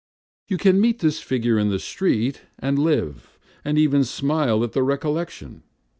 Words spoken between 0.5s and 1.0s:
can meet